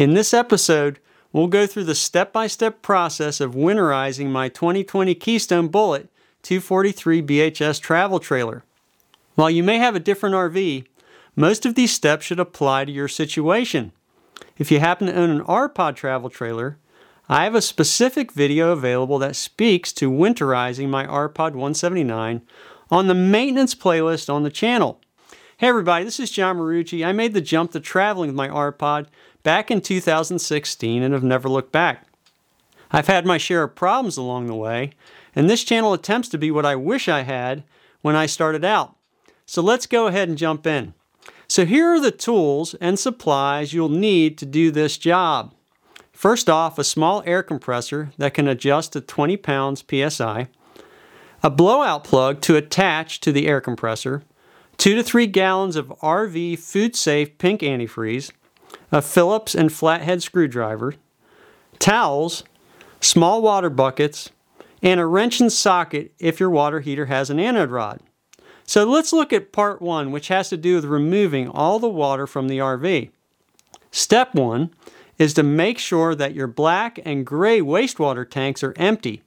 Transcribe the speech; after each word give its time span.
In 0.00 0.14
this 0.14 0.32
episode, 0.32 0.98
we'll 1.30 1.46
go 1.46 1.66
through 1.66 1.84
the 1.84 1.94
step-by-step 1.94 2.80
process 2.80 3.38
of 3.38 3.54
winterizing 3.54 4.28
my 4.28 4.48
2020 4.48 5.14
Keystone 5.14 5.68
Bullet 5.68 6.08
243 6.40 7.20
BHS 7.20 7.78
travel 7.82 8.18
trailer. 8.18 8.64
While 9.34 9.50
you 9.50 9.62
may 9.62 9.76
have 9.76 9.94
a 9.94 10.00
different 10.00 10.34
RV, 10.34 10.86
most 11.36 11.66
of 11.66 11.74
these 11.74 11.92
steps 11.92 12.24
should 12.24 12.40
apply 12.40 12.86
to 12.86 12.90
your 12.90 13.08
situation. 13.08 13.92
If 14.56 14.70
you 14.70 14.80
happen 14.80 15.08
to 15.08 15.14
own 15.14 15.28
an 15.28 15.42
R-Pod 15.42 15.96
travel 15.96 16.30
trailer, 16.30 16.78
I 17.28 17.44
have 17.44 17.54
a 17.54 17.60
specific 17.60 18.32
video 18.32 18.70
available 18.70 19.18
that 19.18 19.36
speaks 19.36 19.92
to 19.92 20.10
winterizing 20.10 20.88
my 20.88 21.04
R-Pod 21.04 21.52
179 21.52 22.40
on 22.90 23.06
the 23.06 23.14
maintenance 23.14 23.74
playlist 23.74 24.32
on 24.32 24.44
the 24.44 24.50
channel. 24.50 24.98
Hey 25.58 25.68
everybody, 25.68 26.06
this 26.06 26.18
is 26.18 26.30
John 26.30 26.56
Marucci. 26.56 27.04
I 27.04 27.12
made 27.12 27.34
the 27.34 27.42
jump 27.42 27.72
to 27.72 27.80
traveling 27.80 28.28
with 28.28 28.34
my 28.34 28.48
R-Pod 28.48 29.10
back 29.42 29.70
in 29.70 29.80
2016 29.80 31.02
and 31.02 31.14
have 31.14 31.22
never 31.22 31.48
looked 31.48 31.72
back. 31.72 32.06
I've 32.90 33.06
had 33.06 33.24
my 33.24 33.38
share 33.38 33.62
of 33.62 33.76
problems 33.76 34.16
along 34.16 34.46
the 34.46 34.54
way, 34.54 34.92
and 35.34 35.48
this 35.48 35.64
channel 35.64 35.92
attempts 35.92 36.28
to 36.30 36.38
be 36.38 36.50
what 36.50 36.66
I 36.66 36.74
wish 36.76 37.08
I 37.08 37.22
had 37.22 37.62
when 38.02 38.16
I 38.16 38.26
started 38.26 38.64
out. 38.64 38.96
So 39.46 39.62
let's 39.62 39.86
go 39.86 40.06
ahead 40.06 40.28
and 40.28 40.38
jump 40.38 40.66
in. 40.66 40.94
So 41.48 41.64
here 41.64 41.88
are 41.88 42.00
the 42.00 42.10
tools 42.10 42.74
and 42.74 42.98
supplies 42.98 43.72
you'll 43.72 43.88
need 43.88 44.38
to 44.38 44.46
do 44.46 44.70
this 44.70 44.96
job. 44.96 45.54
First 46.12 46.48
off, 46.48 46.78
a 46.78 46.84
small 46.84 47.22
air 47.26 47.42
compressor 47.42 48.10
that 48.18 48.34
can 48.34 48.46
adjust 48.46 48.92
to 48.92 49.00
20 49.00 49.36
pounds 49.38 49.82
PSI, 49.88 50.48
a 51.42 51.50
blowout 51.50 52.04
plug 52.04 52.40
to 52.42 52.56
attach 52.56 53.20
to 53.20 53.32
the 53.32 53.48
air 53.48 53.60
compressor, 53.60 54.22
2 54.76 54.94
to 54.94 55.02
3 55.02 55.26
gallons 55.26 55.76
of 55.76 55.88
RV 56.02 56.58
food 56.58 56.94
safe 56.94 57.36
pink 57.38 57.62
antifreeze, 57.62 58.32
a 58.92 59.02
Phillips 59.02 59.54
and 59.54 59.72
flathead 59.72 60.22
screwdriver, 60.22 60.94
towels, 61.78 62.44
small 63.00 63.42
water 63.42 63.70
buckets, 63.70 64.30
and 64.82 64.98
a 64.98 65.06
wrench 65.06 65.40
and 65.40 65.52
socket 65.52 66.12
if 66.18 66.40
your 66.40 66.50
water 66.50 66.80
heater 66.80 67.06
has 67.06 67.30
an 67.30 67.38
anode 67.38 67.70
rod. 67.70 68.00
So 68.64 68.84
let's 68.84 69.12
look 69.12 69.32
at 69.32 69.52
part 69.52 69.82
one, 69.82 70.12
which 70.12 70.28
has 70.28 70.48
to 70.50 70.56
do 70.56 70.76
with 70.76 70.84
removing 70.84 71.48
all 71.48 71.78
the 71.78 71.88
water 71.88 72.26
from 72.26 72.48
the 72.48 72.58
RV. 72.58 73.10
Step 73.90 74.34
one 74.34 74.70
is 75.18 75.34
to 75.34 75.42
make 75.42 75.78
sure 75.78 76.14
that 76.14 76.34
your 76.34 76.46
black 76.46 76.98
and 77.04 77.26
gray 77.26 77.60
wastewater 77.60 78.28
tanks 78.28 78.62
are 78.62 78.74
empty. 78.76 79.22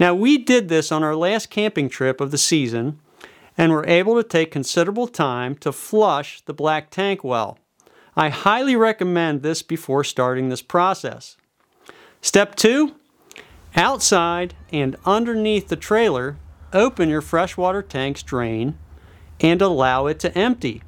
Now, 0.00 0.14
we 0.14 0.38
did 0.38 0.68
this 0.68 0.90
on 0.90 1.02
our 1.02 1.14
last 1.14 1.50
camping 1.50 1.88
trip 1.88 2.20
of 2.20 2.30
the 2.30 2.38
season 2.38 2.98
and 3.56 3.72
were 3.72 3.86
able 3.86 4.14
to 4.14 4.26
take 4.26 4.50
considerable 4.50 5.06
time 5.08 5.54
to 5.56 5.72
flush 5.72 6.40
the 6.42 6.54
black 6.54 6.90
tank 6.90 7.22
well. 7.22 7.58
I 8.18 8.30
highly 8.30 8.74
recommend 8.74 9.42
this 9.42 9.62
before 9.62 10.02
starting 10.02 10.48
this 10.48 10.60
process. 10.60 11.36
Step 12.20 12.56
two 12.56 12.96
outside 13.76 14.54
and 14.72 14.96
underneath 15.06 15.68
the 15.68 15.76
trailer, 15.76 16.36
open 16.72 17.08
your 17.08 17.20
freshwater 17.20 17.80
tank's 17.80 18.24
drain 18.24 18.76
and 19.40 19.62
allow 19.62 20.08
it 20.08 20.18
to 20.18 20.36
empty. 20.36 20.82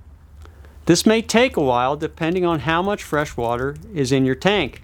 This 0.86 1.06
may 1.06 1.22
take 1.22 1.56
a 1.56 1.62
while 1.62 1.96
depending 1.96 2.44
on 2.44 2.60
how 2.60 2.82
much 2.82 3.04
fresh 3.04 3.36
water 3.36 3.76
is 3.94 4.10
in 4.10 4.24
your 4.24 4.34
tank. 4.34 4.82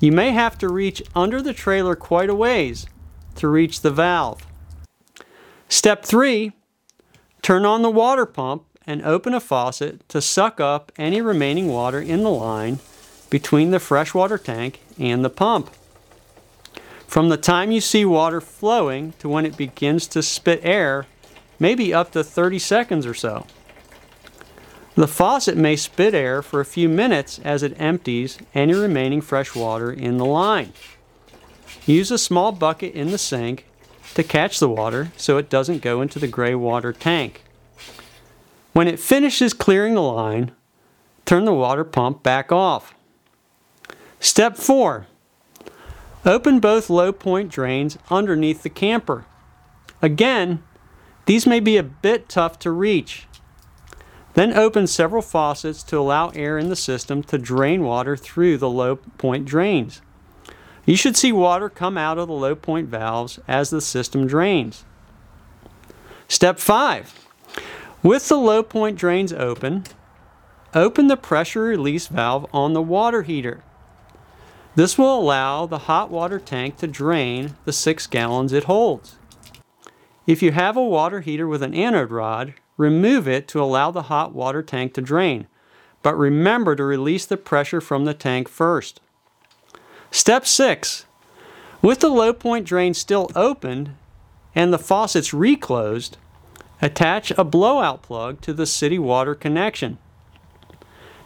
You 0.00 0.12
may 0.12 0.30
have 0.30 0.56
to 0.58 0.68
reach 0.70 1.02
under 1.14 1.42
the 1.42 1.52
trailer 1.52 1.94
quite 1.94 2.30
a 2.30 2.34
ways 2.34 2.86
to 3.34 3.48
reach 3.48 3.82
the 3.82 3.90
valve. 3.90 4.46
Step 5.68 6.06
3 6.06 6.52
Turn 7.42 7.66
on 7.66 7.82
the 7.82 7.90
water 7.90 8.24
pump 8.24 8.64
and 8.86 9.02
open 9.02 9.34
a 9.34 9.40
faucet 9.40 10.06
to 10.08 10.20
suck 10.20 10.60
up 10.60 10.92
any 10.96 11.20
remaining 11.20 11.68
water 11.68 12.00
in 12.00 12.22
the 12.22 12.30
line 12.30 12.78
between 13.30 13.70
the 13.70 13.80
freshwater 13.80 14.38
tank 14.38 14.80
and 14.98 15.24
the 15.24 15.30
pump. 15.30 15.70
From 17.06 17.28
the 17.28 17.36
time 17.36 17.70
you 17.70 17.80
see 17.80 18.04
water 18.04 18.40
flowing 18.40 19.12
to 19.20 19.28
when 19.28 19.46
it 19.46 19.56
begins 19.56 20.08
to 20.08 20.22
spit 20.22 20.60
air, 20.64 21.06
maybe 21.60 21.94
up 21.94 22.10
to 22.12 22.24
30 22.24 22.58
seconds 22.58 23.06
or 23.06 23.14
so. 23.14 23.46
The 24.96 25.06
faucet 25.06 25.56
may 25.56 25.76
spit 25.76 26.12
air 26.12 26.42
for 26.42 26.60
a 26.60 26.64
few 26.64 26.88
minutes 26.88 27.38
as 27.44 27.62
it 27.62 27.80
empties 27.80 28.38
any 28.52 28.74
remaining 28.74 29.20
fresh 29.20 29.54
water 29.54 29.92
in 29.92 30.18
the 30.18 30.24
line. 30.24 30.72
Use 31.86 32.10
a 32.10 32.18
small 32.18 32.50
bucket 32.50 32.94
in 32.94 33.12
the 33.12 33.18
sink 33.18 33.66
to 34.14 34.22
catch 34.22 34.58
the 34.58 34.68
water 34.68 35.12
so 35.16 35.38
it 35.38 35.48
doesn't 35.48 35.82
go 35.82 36.00
into 36.00 36.18
the 36.18 36.26
gray 36.26 36.54
water 36.54 36.92
tank. 36.92 37.43
When 38.74 38.88
it 38.88 38.98
finishes 38.98 39.54
clearing 39.54 39.94
the 39.94 40.02
line, 40.02 40.50
turn 41.24 41.44
the 41.44 41.54
water 41.54 41.84
pump 41.84 42.24
back 42.24 42.50
off. 42.50 42.92
Step 44.18 44.56
4 44.56 45.06
Open 46.26 46.58
both 46.58 46.90
low 46.90 47.12
point 47.12 47.52
drains 47.52 47.96
underneath 48.10 48.64
the 48.64 48.68
camper. 48.68 49.26
Again, 50.02 50.60
these 51.26 51.46
may 51.46 51.60
be 51.60 51.76
a 51.76 51.84
bit 51.84 52.28
tough 52.28 52.58
to 52.60 52.72
reach. 52.72 53.28
Then 54.32 54.52
open 54.52 54.88
several 54.88 55.22
faucets 55.22 55.84
to 55.84 55.98
allow 55.98 56.30
air 56.30 56.58
in 56.58 56.68
the 56.68 56.74
system 56.74 57.22
to 57.24 57.38
drain 57.38 57.84
water 57.84 58.16
through 58.16 58.58
the 58.58 58.68
low 58.68 58.96
point 58.96 59.44
drains. 59.44 60.02
You 60.84 60.96
should 60.96 61.16
see 61.16 61.30
water 61.30 61.68
come 61.68 61.96
out 61.96 62.18
of 62.18 62.26
the 62.26 62.34
low 62.34 62.56
point 62.56 62.88
valves 62.88 63.38
as 63.46 63.70
the 63.70 63.80
system 63.80 64.26
drains. 64.26 64.84
Step 66.26 66.58
5. 66.58 67.23
With 68.04 68.28
the 68.28 68.36
low 68.36 68.62
point 68.62 68.98
drains 68.98 69.32
open, 69.32 69.84
open 70.74 71.06
the 71.06 71.16
pressure 71.16 71.62
release 71.62 72.06
valve 72.06 72.46
on 72.52 72.74
the 72.74 72.82
water 72.82 73.22
heater. 73.22 73.64
This 74.74 74.98
will 74.98 75.18
allow 75.18 75.64
the 75.64 75.88
hot 75.88 76.10
water 76.10 76.38
tank 76.38 76.76
to 76.76 76.86
drain 76.86 77.56
the 77.64 77.72
6 77.72 78.06
gallons 78.08 78.52
it 78.52 78.64
holds. 78.64 79.16
If 80.26 80.42
you 80.42 80.52
have 80.52 80.76
a 80.76 80.84
water 80.84 81.22
heater 81.22 81.48
with 81.48 81.62
an 81.62 81.72
anode 81.72 82.10
rod, 82.10 82.52
remove 82.76 83.26
it 83.26 83.48
to 83.48 83.62
allow 83.62 83.90
the 83.90 84.02
hot 84.02 84.34
water 84.34 84.62
tank 84.62 84.92
to 84.94 85.00
drain, 85.00 85.46
but 86.02 86.14
remember 86.14 86.76
to 86.76 86.84
release 86.84 87.24
the 87.24 87.38
pressure 87.38 87.80
from 87.80 88.04
the 88.04 88.12
tank 88.12 88.50
first. 88.50 89.00
Step 90.10 90.46
6. 90.46 91.06
With 91.80 92.00
the 92.00 92.10
low 92.10 92.34
point 92.34 92.66
drain 92.66 92.92
still 92.92 93.30
opened 93.34 93.96
and 94.54 94.74
the 94.74 94.78
faucets 94.78 95.32
reclosed, 95.32 96.18
attach 96.84 97.32
a 97.38 97.44
blowout 97.44 98.02
plug 98.02 98.40
to 98.42 98.52
the 98.52 98.66
city 98.66 98.98
water 98.98 99.34
connection. 99.34 99.98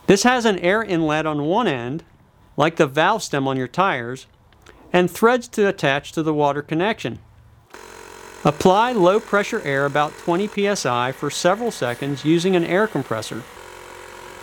This 0.06 0.22
has 0.22 0.44
an 0.44 0.58
air 0.60 0.82
inlet 0.82 1.26
on 1.26 1.44
one 1.44 1.66
end 1.66 2.04
like 2.58 2.74
the 2.74 2.86
valve 2.86 3.22
stem 3.22 3.46
on 3.46 3.56
your 3.56 3.68
tires, 3.68 4.26
and 4.92 5.08
threads 5.08 5.46
to 5.46 5.68
attach 5.68 6.10
to 6.10 6.22
the 6.24 6.34
water 6.34 6.60
connection. 6.60 7.20
Apply 8.44 8.90
low 8.92 9.20
pressure 9.20 9.62
air 9.62 9.86
about 9.86 10.18
20 10.18 10.74
psi 10.74 11.12
for 11.12 11.30
several 11.30 11.70
seconds 11.70 12.24
using 12.24 12.56
an 12.56 12.64
air 12.64 12.88
compressor. 12.88 13.44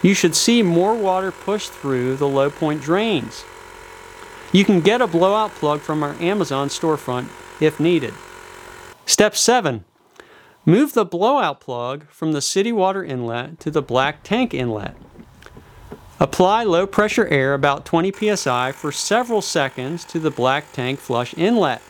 You 0.02 0.14
should 0.14 0.36
see 0.36 0.64
more 0.64 0.96
water 0.96 1.32
push 1.32 1.68
through 1.68 2.16
the 2.16 2.28
low 2.28 2.50
point 2.50 2.82
drains. 2.82 3.44
You 4.54 4.64
can 4.64 4.80
get 4.80 5.02
a 5.02 5.08
blowout 5.08 5.52
plug 5.52 5.82
from 5.82 6.02
our 6.02 6.14
Amazon 6.22 6.70
storefront 6.70 7.28
if 7.60 7.82
needed. 7.82 8.14
Step 9.06 9.36
7. 9.36 9.84
Move 10.68 10.94
the 10.94 11.06
blowout 11.06 11.60
plug 11.60 12.10
from 12.10 12.32
the 12.32 12.42
city 12.42 12.72
water 12.72 13.04
inlet 13.04 13.60
to 13.60 13.70
the 13.70 13.84
black 13.84 14.24
tank 14.24 14.52
inlet. 14.52 14.96
Apply 16.20 16.64
low 16.64 16.88
pressure 16.88 17.28
air 17.28 17.54
about 17.54 17.86
20 17.86 18.36
psi 18.36 18.72
for 18.72 18.92
several 18.92 19.44
seconds 19.44 20.04
to 20.06 20.18
the 20.18 20.32
black 20.32 20.72
tank 20.74 21.00
flush 21.00 21.36
inlet. 21.38 21.84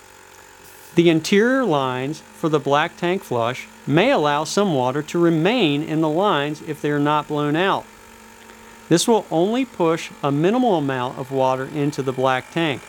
The 0.95 1.09
interior 1.09 1.63
lines 1.63 2.19
for 2.19 2.49
the 2.49 2.59
black 2.59 2.97
tank 2.97 3.23
flush 3.23 3.67
may 3.87 4.11
allow 4.11 4.43
some 4.43 4.73
water 4.73 5.01
to 5.03 5.19
remain 5.19 5.81
in 5.81 6.01
the 6.01 6.09
lines 6.09 6.61
if 6.61 6.81
they 6.81 6.91
are 6.91 6.99
not 6.99 7.29
blown 7.29 7.55
out. 7.55 7.85
This 8.89 9.07
will 9.07 9.25
only 9.31 9.63
push 9.63 10.11
a 10.21 10.33
minimal 10.33 10.75
amount 10.75 11.17
of 11.17 11.31
water 11.31 11.65
into 11.65 12.01
the 12.01 12.11
black 12.11 12.51
tank. 12.51 12.81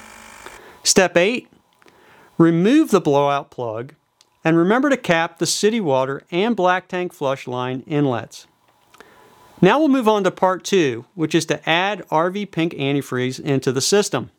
Step 0.83 1.17
8. 1.17 1.49
Remove 2.39 2.91
the 2.91 3.01
blowout 3.01 3.51
plug 3.51 3.95
and 4.47 4.57
remember 4.57 4.89
to 4.89 4.97
cap 4.97 5.39
the 5.39 5.45
city 5.45 5.81
water 5.81 6.23
and 6.31 6.55
black 6.55 6.87
tank 6.87 7.13
flush 7.13 7.49
line 7.49 7.83
inlets. 7.85 8.47
Now 9.61 9.81
we'll 9.81 9.89
move 9.89 10.07
on 10.07 10.23
to 10.23 10.31
part 10.31 10.63
two, 10.63 11.05
which 11.17 11.35
is 11.35 11.47
to 11.47 11.69
add 11.69 12.07
RV 12.11 12.53
Pink 12.53 12.73
antifreeze 12.75 13.41
into 13.41 13.73
the 13.73 13.81
system. 13.81 14.31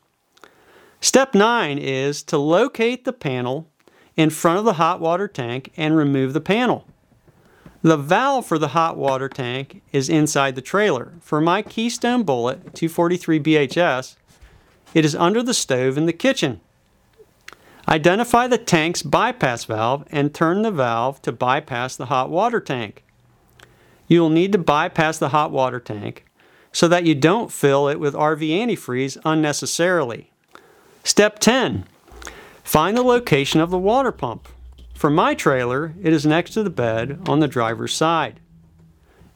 Step 1.01 1.35
nine 1.35 1.77
is 1.77 2.23
to 2.23 2.37
locate 2.37 3.03
the 3.03 3.11
panel 3.11 3.69
in 4.15 4.29
front 4.29 4.57
of 4.57 4.63
the 4.63 4.73
hot 4.73 5.01
water 5.01 5.27
tank 5.27 5.73
and 5.75 5.97
remove 5.97 6.31
the 6.31 6.39
panel. 6.39 6.87
The 7.81 7.97
valve 7.97 8.45
for 8.45 8.57
the 8.57 8.69
hot 8.69 8.95
water 8.95 9.27
tank 9.27 9.81
is 9.91 10.07
inside 10.07 10.55
the 10.55 10.61
trailer. 10.61 11.15
For 11.19 11.41
my 11.41 11.61
Keystone 11.61 12.23
Bullet 12.23 12.73
243 12.75 13.41
BHS, 13.41 14.15
it 14.93 15.03
is 15.03 15.15
under 15.15 15.43
the 15.43 15.53
stove 15.53 15.97
in 15.97 16.05
the 16.05 16.13
kitchen. 16.13 16.61
Identify 17.89 18.47
the 18.47 18.57
tank's 18.57 19.01
bypass 19.01 19.63
valve 19.63 20.03
and 20.11 20.33
turn 20.33 20.61
the 20.61 20.71
valve 20.71 21.21
to 21.21 21.31
bypass 21.31 21.95
the 21.95 22.07
hot 22.07 22.29
water 22.29 22.59
tank. 22.59 23.05
You 24.07 24.21
will 24.21 24.29
need 24.29 24.51
to 24.51 24.57
bypass 24.57 25.17
the 25.17 25.29
hot 25.29 25.51
water 25.51 25.79
tank, 25.79 26.25
so 26.73 26.87
that 26.89 27.05
you 27.05 27.15
don't 27.15 27.51
fill 27.51 27.87
it 27.87 27.99
with 27.99 28.13
RV 28.13 28.41
antifreeze 28.49 29.17
unnecessarily. 29.23 30.31
Step 31.03 31.39
10. 31.39 31.85
Find 32.63 32.97
the 32.97 33.03
location 33.03 33.61
of 33.61 33.69
the 33.69 33.79
water 33.79 34.11
pump. 34.11 34.49
For 34.93 35.09
my 35.09 35.33
trailer, 35.33 35.93
it 36.03 36.11
is 36.11 36.25
next 36.25 36.51
to 36.51 36.63
the 36.63 36.69
bed 36.69 37.21
on 37.27 37.39
the 37.39 37.47
driver's 37.47 37.93
side. 37.93 38.41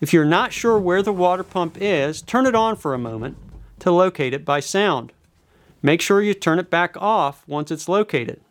If 0.01 0.12
you're 0.12 0.25
not 0.25 0.51
sure 0.51 0.77
where 0.77 1.01
the 1.01 1.13
water 1.13 1.44
pump 1.44 1.77
is, 1.80 2.21
turn 2.21 2.45
it 2.45 2.56
on 2.56 2.75
for 2.75 2.94
a 2.94 3.00
moment 3.00 3.38
to 3.80 3.92
locate 3.92 4.33
it 4.33 4.44
by 4.44 4.59
sound. 4.59 5.13
Make 5.81 6.01
sure 6.01 6.21
you 6.21 6.33
turn 6.33 6.59
it 6.59 6.69
back 6.69 6.95
off 6.97 7.43
once 7.47 7.71
it's 7.71 7.89
located. 7.89 8.41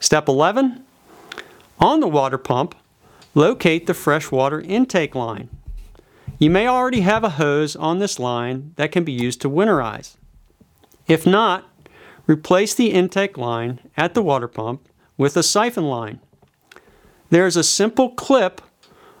Step 0.00 0.28
11. 0.28 0.84
On 1.78 2.00
the 2.00 2.08
water 2.08 2.38
pump, 2.38 2.74
locate 3.34 3.86
the 3.86 3.94
freshwater 3.94 4.60
intake 4.60 5.14
line. 5.14 5.48
You 6.38 6.50
may 6.50 6.66
already 6.66 7.02
have 7.02 7.22
a 7.22 7.30
hose 7.30 7.76
on 7.76 7.98
this 7.98 8.18
line 8.18 8.72
that 8.76 8.92
can 8.92 9.04
be 9.04 9.12
used 9.12 9.40
to 9.42 9.50
winterize. 9.50 10.16
If 11.06 11.26
not, 11.26 11.68
replace 12.26 12.74
the 12.74 12.92
intake 12.92 13.36
line 13.36 13.80
at 13.96 14.14
the 14.14 14.22
water 14.22 14.48
pump 14.48 14.88
with 15.16 15.36
a 15.36 15.42
siphon 15.42 15.84
line. 15.84 16.20
There 17.30 17.46
is 17.46 17.56
a 17.56 17.64
simple 17.64 18.10
clip 18.10 18.60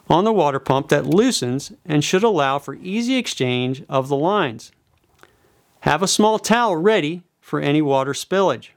on 0.08 0.24
the 0.24 0.32
water 0.32 0.58
pump 0.58 0.88
that 0.88 1.06
loosens 1.06 1.72
and 1.84 2.02
should 2.02 2.24
allow 2.24 2.58
for 2.58 2.74
easy 2.74 3.16
exchange 3.16 3.82
of 3.88 4.08
the 4.08 4.16
lines. 4.16 4.72
Have 5.82 6.00
a 6.00 6.06
small 6.06 6.38
towel 6.38 6.76
ready 6.76 7.24
for 7.40 7.58
any 7.58 7.82
water 7.82 8.12
spillage. 8.12 8.68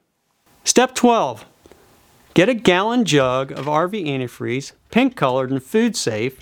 Step 0.63 0.95
12. 0.95 1.45
Get 2.33 2.49
a 2.49 2.55
gallon 2.55 3.05
jug 3.05 3.51
of 3.51 3.67
RV 3.67 4.07
antifreeze, 4.07 4.71
pink 4.89 5.15
colored 5.15 5.51
and 5.51 5.61
food 5.61 5.95
safe. 5.95 6.39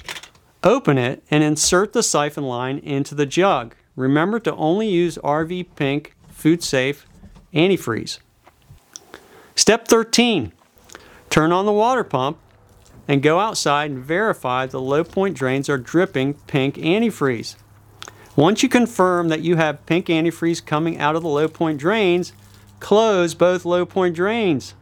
Open 0.63 0.97
it 0.97 1.21
and 1.29 1.43
insert 1.43 1.91
the 1.91 2.01
siphon 2.01 2.45
line 2.45 2.77
into 2.77 3.13
the 3.13 3.25
jug. 3.25 3.75
Remember 3.97 4.39
to 4.39 4.55
only 4.55 4.87
use 4.87 5.17
RV 5.17 5.67
pink, 5.75 6.15
food 6.29 6.63
safe 6.63 7.05
antifreeze. 7.53 8.19
Step 9.57 9.85
13. 9.89 10.53
Turn 11.29 11.51
on 11.51 11.65
the 11.65 11.73
water 11.73 12.05
pump 12.05 12.37
and 13.05 13.21
go 13.21 13.41
outside 13.41 13.91
and 13.91 13.99
verify 13.99 14.65
the 14.65 14.79
low 14.79 15.03
point 15.03 15.35
drains 15.35 15.67
are 15.67 15.77
dripping 15.77 16.35
pink 16.35 16.75
antifreeze. 16.75 17.57
Once 18.35 18.63
you 18.63 18.69
confirm 18.69 19.27
that 19.27 19.41
you 19.41 19.57
have 19.57 19.85
pink 19.85 20.07
antifreeze 20.07 20.65
coming 20.65 20.97
out 20.97 21.15
of 21.15 21.21
the 21.21 21.29
low 21.29 21.47
point 21.47 21.79
drains, 21.79 22.33
close 22.79 23.35
both 23.35 23.63
low 23.63 23.85
point 23.85 24.15
drains. 24.15 24.73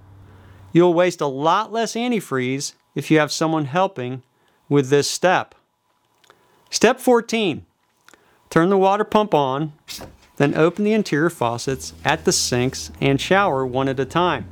You'll 0.71 0.93
waste 0.93 1.19
a 1.19 1.27
lot 1.27 1.71
less 1.71 1.93
antifreeze 1.93 2.73
if 2.95 3.11
you 3.11 3.19
have 3.19 3.31
someone 3.31 3.65
helping 3.65 4.23
with 4.69 4.89
this 4.89 5.09
step. 5.09 5.53
Step 6.69 6.99
14. 7.01 7.65
Turn 8.49 8.69
the 8.69 8.77
water 8.77 9.03
pump 9.03 9.33
on, 9.33 9.73
then 10.37 10.55
open 10.55 10.85
the 10.85 10.93
interior 10.93 11.29
faucets 11.29 11.93
at 12.05 12.23
the 12.23 12.31
sinks 12.31 12.91
and 13.01 13.19
shower 13.19 13.65
one 13.65 13.89
at 13.89 13.99
a 13.99 14.05
time. 14.05 14.47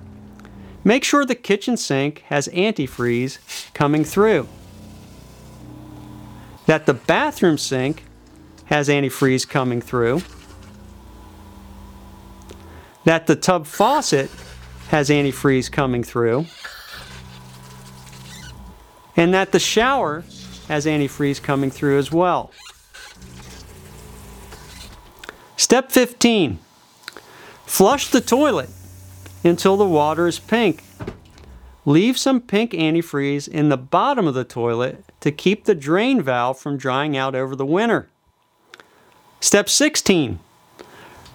Make 0.83 1.03
sure 1.05 1.25
the 1.25 1.35
kitchen 1.35 1.77
sink 1.77 2.23
has 2.27 2.47
antifreeze 2.49 3.39
coming 3.73 4.03
through. 4.03 4.47
That 6.65 6.85
the 6.85 6.93
bathroom 6.93 7.57
sink 7.57 8.03
has 8.69 8.87
antifreeze 8.87 9.49
coming 9.49 9.81
through. 9.81 10.21
That 13.03 13.25
the 13.25 13.35
tub 13.35 13.65
faucet 13.65 14.29
has 14.89 15.09
antifreeze 15.09 15.71
coming 15.71 16.03
through. 16.03 16.45
And 19.17 19.33
that 19.33 19.51
the 19.51 19.59
shower 19.59 20.23
has 20.67 20.85
antifreeze 20.85 21.41
coming 21.41 21.71
through 21.71 21.97
as 21.97 22.11
well. 22.11 22.51
Step 25.57 25.91
15. 25.91 26.59
Flush 27.65 28.07
the 28.09 28.21
toilet 28.21 28.69
until 29.43 29.77
the 29.77 29.85
water 29.85 30.27
is 30.27 30.37
pink. 30.37 30.83
Leave 31.85 32.19
some 32.19 32.39
pink 32.39 32.71
antifreeze 32.71 33.47
in 33.47 33.69
the 33.69 33.77
bottom 33.77 34.27
of 34.27 34.35
the 34.35 34.43
toilet 34.43 35.03
to 35.21 35.31
keep 35.31 35.65
the 35.65 35.73
drain 35.73 36.21
valve 36.21 36.59
from 36.59 36.77
drying 36.77 37.17
out 37.17 37.33
over 37.33 37.55
the 37.55 37.65
winter. 37.65 38.09
Step 39.41 39.69
16. 39.69 40.39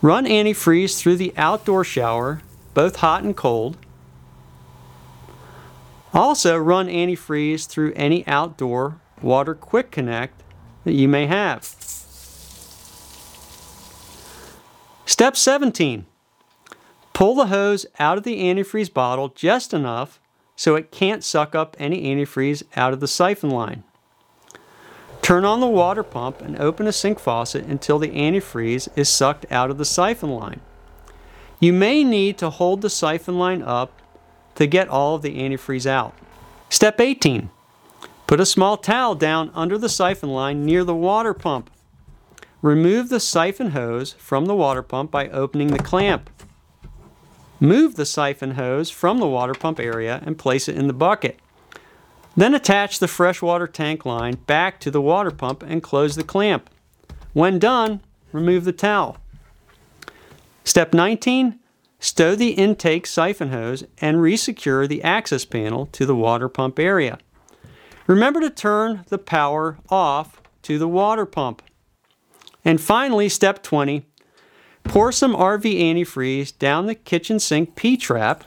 Run 0.03 0.27
antifreeze 0.27 0.99
through 0.99 1.17
the 1.17 1.33
outdoor 1.37 1.85
shower, 1.85 2.43
both 2.75 2.97
hot 2.97 3.23
and 3.23 3.35
cold. 3.35 3.79
Also, 6.13 6.57
run 6.57 6.87
antifreeze 6.87 7.67
through 7.67 7.93
any 7.97 8.27
outdoor 8.27 9.01
water 9.23 9.55
quick 9.55 9.91
connect 9.91 10.43
that 10.85 10.93
you 10.93 11.09
may 11.09 11.27
have. 11.27 11.65
Step 15.07 15.37
17. 15.37 16.05
Pull 17.15 17.35
the 17.35 17.47
hose 17.47 17.87
out 17.99 18.19
of 18.19 18.25
the 18.25 18.43
antifreeze 18.43 18.93
bottle 18.93 19.29
just 19.29 19.73
enough 19.73 20.21
so 20.57 20.75
it 20.75 20.91
can't 20.91 21.25
suck 21.25 21.55
up 21.55 21.75
any 21.79 22.03
antifreeze 22.03 22.63
out 22.77 22.93
of 22.93 23.01
the 23.01 23.09
siphon 23.09 23.51
line. 23.51 23.83
Turn 25.25 25.47
on 25.47 25.61
the 25.61 25.67
water 25.67 26.03
pump 26.03 26.43
and 26.43 26.61
open 26.61 26.87
a 26.87 26.93
sink 26.93 27.19
faucet 27.19 27.65
until 27.65 27.99
the 27.99 28.11
antifreeze 28.11 28.91
is 28.95 29.09
sucked 29.09 29.51
out 29.51 29.71
of 29.71 29.79
the 29.79 29.85
siphon 29.87 30.29
line. 30.29 30.61
You 31.59 31.73
may 31.73 32.05
need 32.05 32.37
to 32.37 32.51
hold 32.51 32.83
the 32.83 32.91
siphon 32.91 33.39
line 33.39 33.63
up 33.63 34.03
to 34.57 34.67
get 34.67 34.87
all 34.87 35.15
of 35.15 35.23
the 35.23 35.39
antifreeze 35.39 35.87
out. 35.87 36.13
Step 36.69 37.01
18. 37.01 37.49
Put 38.27 38.39
a 38.39 38.45
small 38.45 38.77
towel 38.77 39.15
down 39.15 39.51
under 39.55 39.79
the 39.79 39.89
siphon 39.89 40.29
line 40.29 40.63
near 40.63 40.85
the 40.85 40.95
water 40.95 41.33
pump. 41.33 41.71
Remove 42.61 43.09
the 43.09 43.19
siphon 43.19 43.71
hose 43.71 44.13
from 44.19 44.45
the 44.45 44.55
water 44.55 44.83
pump 44.83 45.11
by 45.11 45.31
opening 45.31 45.69
the 45.69 45.79
clamp. 45.79 46.29
Move 47.61 47.95
the 47.95 48.05
siphon 48.05 48.57
hose 48.57 48.91
from 48.91 49.17
the 49.21 49.27
water 49.27 49.55
pump 49.55 49.81
area 49.81 50.23
and 50.27 50.37
place 50.37 50.69
it 50.69 50.77
in 50.77 50.87
the 50.87 50.93
bucket. 50.93 51.41
Then 52.37 52.55
attach 52.55 52.99
the 52.99 53.09
freshwater 53.09 53.67
tank 53.67 54.05
line 54.05 54.35
back 54.47 54.81
to 54.81 54.91
the 54.91 55.01
water 55.01 55.31
pump 55.31 55.63
and 55.63 55.83
close 55.83 56.17
the 56.17 56.25
clamp. 56.25 56.69
When 57.33 57.59
done, 57.59 58.01
remove 58.33 58.65
the 58.65 58.73
towel. 58.73 59.19
Step 60.65 60.95
19, 60.95 61.59
stow 62.01 62.35
the 62.35 62.51
intake 62.51 63.07
siphon 63.07 63.51
hose 63.51 63.85
and 63.99 64.17
resecure 64.17 64.89
the 64.89 65.03
access 65.03 65.45
panel 65.45 65.87
to 65.87 66.07
the 66.07 66.17
water 66.17 66.49
pump 66.49 66.79
area. 66.79 67.19
Remember 68.07 68.41
to 68.41 68.51
turn 68.51 69.05
the 69.09 69.19
power 69.19 69.79
off 69.89 70.43
to 70.63 70.79
the 70.79 70.89
water 70.89 71.27
pump. 71.27 71.63
And 72.65 72.81
finally, 72.81 73.29
step 73.29 73.63
20, 73.63 74.07
pour 74.85 75.13
some 75.13 75.35
RV 75.35 75.63
antifreeze 75.65 76.57
down 76.59 76.87
the 76.87 76.95
kitchen 76.95 77.39
sink 77.39 77.77
P-trap, 77.77 78.45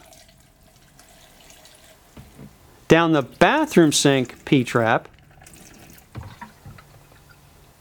down 2.87 3.11
the 3.11 3.21
bathroom 3.21 3.91
sink 3.91 4.45
P-trap, 4.45 5.09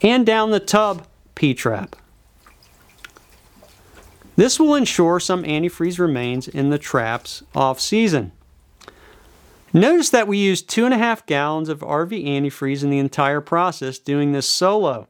and 0.03 0.27
down 0.27 0.51
the 0.51 0.61
tub 0.61 1.07
P-trap. 1.35 1.97
This 4.37 4.61
will 4.61 4.75
ensure 4.75 5.19
some 5.19 5.45
antifreeze 5.45 5.99
remains 5.99 6.47
in 6.47 6.71
the 6.71 6.79
traps 6.79 7.43
off 7.55 7.81
season. 7.81 8.33
Notice 9.73 10.11
that 10.11 10.29
we 10.29 10.39
used 10.39 10.69
two 10.69 10.85
and 10.85 10.95
a 10.95 10.99
half 10.99 11.27
gallons 11.27 11.69
of 11.69 11.81
RV 11.81 12.25
antifreeze 12.25 12.83
in 12.83 12.91
the 12.91 12.99
entire 12.99 13.41
process 13.41 13.99
doing 13.99 14.33
this 14.33 14.49
solo. 14.49 15.09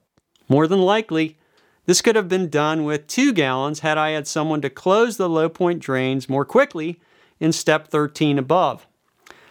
More 0.49 0.67
than 0.67 0.81
likely, 0.81 1.38
this 1.87 2.03
could 2.03 2.17
have 2.17 2.29
been 2.29 2.49
done 2.49 2.85
with 2.85 3.07
two 3.07 3.33
gallons 3.33 3.81
had 3.81 3.99
I 3.99 4.11
had 4.11 4.26
someone 4.26 4.61
to 4.62 4.71
close 4.71 5.17
the 5.17 5.29
low 5.29 5.49
point 5.49 5.81
drains 5.81 6.29
more 6.29 6.45
quickly 6.45 7.00
in 7.38 7.53
step 7.53 7.88
13 7.88 8.38
above. 8.38 8.87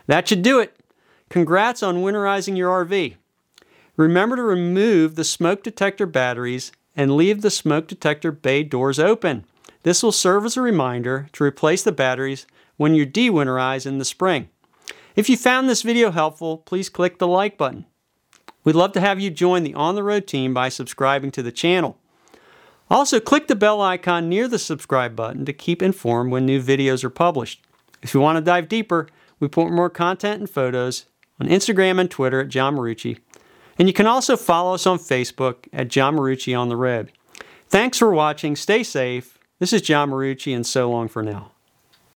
That 0.07 0.27
should 0.27 0.41
do 0.41 0.59
it. 0.59 0.75
Congrats 1.29 1.81
on 1.81 1.97
winterizing 1.97 2.57
your 2.57 2.85
RV. 2.85 3.15
Remember 3.97 4.35
to 4.35 4.43
remove 4.43 5.15
the 5.15 5.23
smoke 5.23 5.63
detector 5.63 6.05
batteries 6.05 6.71
and 6.95 7.15
leave 7.15 7.41
the 7.41 7.49
smoke 7.49 7.87
detector 7.87 8.31
bay 8.31 8.63
doors 8.63 8.99
open. 8.99 9.45
This 9.83 10.03
will 10.03 10.11
serve 10.11 10.45
as 10.45 10.57
a 10.57 10.61
reminder 10.61 11.27
to 11.33 11.43
replace 11.43 11.83
the 11.83 11.91
batteries 11.91 12.45
when 12.77 12.93
you 12.93 13.05
de-winterize 13.05 13.85
in 13.85 13.97
the 13.97 14.05
spring. 14.05 14.49
If 15.15 15.29
you 15.29 15.37
found 15.37 15.69
this 15.69 15.81
video 15.81 16.11
helpful, 16.11 16.57
please 16.57 16.89
click 16.89 17.19
the 17.19 17.27
like 17.27 17.57
button. 17.57 17.85
We'd 18.63 18.75
love 18.75 18.91
to 18.93 19.01
have 19.01 19.19
you 19.19 19.29
join 19.29 19.63
the 19.63 19.75
On 19.75 19.95
the 19.95 20.03
Road 20.03 20.27
team 20.27 20.53
by 20.53 20.69
subscribing 20.69 21.31
to 21.31 21.43
the 21.43 21.51
channel. 21.51 21.97
Also, 22.89 23.19
click 23.19 23.47
the 23.47 23.55
bell 23.55 23.81
icon 23.81 24.27
near 24.27 24.47
the 24.47 24.59
subscribe 24.59 25.15
button 25.15 25.45
to 25.45 25.53
keep 25.53 25.81
informed 25.81 26.31
when 26.31 26.45
new 26.45 26.61
videos 26.61 27.03
are 27.03 27.09
published. 27.09 27.61
If 28.01 28.13
you 28.13 28.19
want 28.19 28.37
to 28.37 28.41
dive 28.41 28.67
deeper, 28.67 29.07
we 29.39 29.47
put 29.47 29.71
more 29.71 29.89
content 29.89 30.39
and 30.39 30.49
photos 30.49 31.05
on 31.39 31.47
Instagram 31.47 31.99
and 31.99 32.09
Twitter 32.09 32.41
at 32.41 32.49
John 32.49 32.75
Marucci. 32.75 33.19
And 33.77 33.87
you 33.87 33.93
can 33.93 34.07
also 34.07 34.37
follow 34.37 34.73
us 34.73 34.87
on 34.87 34.97
Facebook 34.99 35.67
at 35.73 35.89
John 35.89 36.15
Marucci 36.15 36.57
on 36.57 36.69
the 36.69 36.77
Road. 36.77 37.11
Thanks 37.67 37.97
for 37.97 38.11
watching. 38.11 38.55
Stay 38.55 38.83
safe. 38.83 39.37
This 39.59 39.73
is 39.73 39.81
John 39.81 40.11
Marucci, 40.11 40.55
and 40.55 40.65
so 40.65 40.89
long 40.89 41.07
for 41.07 41.23
now. 41.23 41.51